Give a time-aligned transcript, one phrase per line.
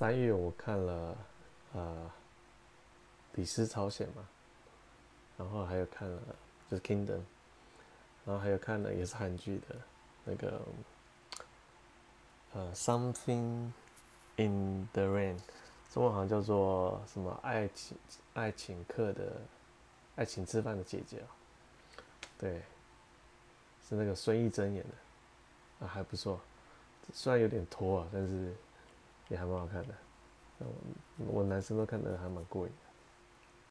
[0.00, 1.18] 三月我看了
[1.74, 2.10] 呃
[3.36, 4.26] 《李斯朝鲜》嘛，
[5.36, 6.18] 然后还有看了
[6.70, 7.18] 就是《Kingdom》，
[8.24, 9.76] 然后还有看了也是韩剧的
[10.24, 10.62] 那个
[12.54, 13.72] 呃《Something
[14.36, 15.36] in the Rain》，
[15.92, 17.98] 中文好像叫做什么爱情
[18.32, 19.38] 爱情课的
[20.16, 21.28] 爱情吃饭的姐姐啊，
[22.38, 22.62] 对，
[23.86, 26.40] 是那个孙艺珍演的，啊还不错，
[27.12, 28.54] 虽然有点拖啊，但是
[29.30, 29.94] 也还蛮好看的。
[31.16, 32.72] 我男生都看得还蛮过瘾。